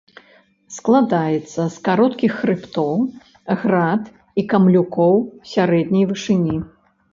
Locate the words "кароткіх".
1.87-2.31